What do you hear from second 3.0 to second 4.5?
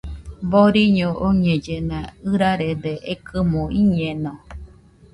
ekɨmo iñeno